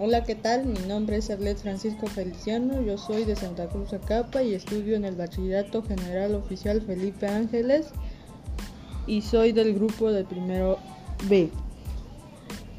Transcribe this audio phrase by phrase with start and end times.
[0.00, 0.64] Hola, ¿qué tal?
[0.64, 5.04] Mi nombre es Arlet Francisco Feliciano, yo soy de Santa Cruz Acapa y estudio en
[5.04, 7.88] el Bachillerato General Oficial Felipe Ángeles
[9.08, 10.78] y soy del grupo de primero
[11.28, 11.50] B.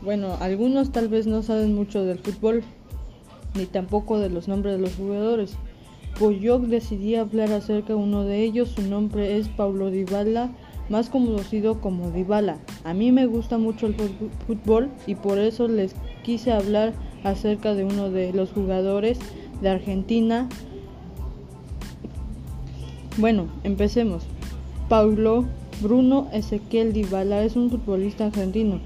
[0.00, 2.64] Bueno, algunos tal vez no saben mucho del fútbol,
[3.56, 5.52] ni tampoco de los nombres de los jugadores.
[6.18, 10.50] Pues yo decidí hablar acerca de uno de ellos, su nombre es Paulo Dybala,
[10.92, 12.58] más conocido como Dybala.
[12.84, 13.94] A mí me gusta mucho el
[14.46, 16.92] fútbol y por eso les quise hablar
[17.24, 19.18] acerca de uno de los jugadores
[19.62, 20.50] de Argentina.
[23.16, 24.24] Bueno, empecemos.
[24.90, 25.46] Paulo
[25.80, 28.78] Bruno Ezequiel Dybala es un futbolista argentino.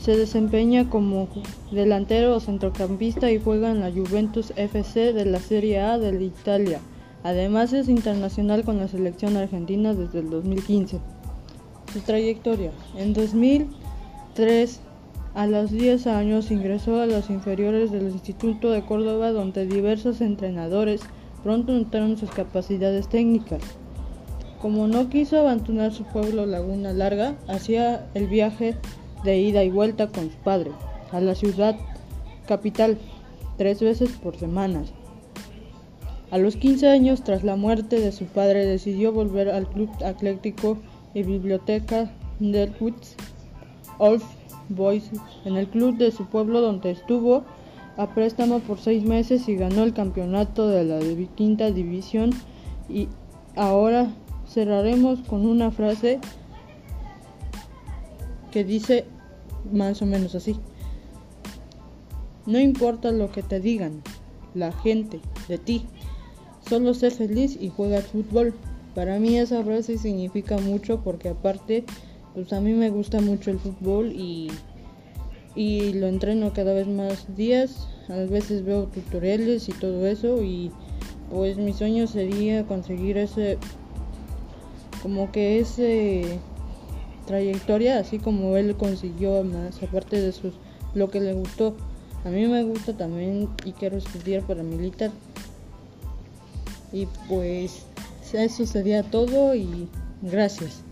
[0.00, 1.26] Se desempeña como
[1.72, 6.78] delantero o centrocampista y juega en la Juventus FC de la Serie A de Italia.
[7.24, 11.00] Además es internacional con la selección argentina desde el 2015.
[11.92, 12.70] Su trayectoria.
[12.96, 14.80] En 2003
[15.34, 21.02] a los 10 años ingresó a los inferiores del Instituto de Córdoba donde diversos entrenadores
[21.42, 23.62] pronto notaron sus capacidades técnicas.
[24.60, 28.76] Como no quiso abandonar su pueblo Laguna Larga, hacía el viaje
[29.24, 30.70] de ida y vuelta con su padre
[31.12, 31.76] a la ciudad
[32.46, 32.98] capital
[33.56, 34.82] tres veces por semana.
[36.30, 40.78] A los 15 años, tras la muerte de su padre, decidió volver al Club Atlético
[41.14, 42.10] y Biblioteca
[42.40, 43.16] del Woods
[43.98, 44.22] Old
[44.68, 45.10] Boys
[45.44, 47.44] en el club de su pueblo donde estuvo
[47.96, 50.98] a préstamo por seis meses y ganó el campeonato de la
[51.34, 52.30] quinta división
[52.88, 53.08] y
[53.56, 54.12] ahora
[54.48, 56.20] cerraremos con una frase
[58.50, 59.06] que dice
[59.72, 60.56] más o menos así.
[62.46, 64.02] No importa lo que te digan,
[64.54, 65.86] la gente, de ti,
[66.68, 68.54] solo sé feliz y juega fútbol.
[68.94, 71.84] Para mí esa frase significa mucho porque aparte
[72.34, 74.50] pues a mí me gusta mucho el fútbol y,
[75.54, 77.88] y lo entreno cada vez más días.
[78.08, 80.70] A veces veo tutoriales y todo eso y
[81.30, 83.58] pues mi sueño sería conseguir ese
[85.02, 86.38] como que ese
[87.26, 90.52] trayectoria así como él consiguió más aparte de sus
[90.94, 91.74] lo que le gustó
[92.24, 95.10] a mí me gusta también y quiero estudiar para militar
[96.92, 97.86] y pues
[98.34, 99.88] eso sería todo y
[100.22, 100.82] gracias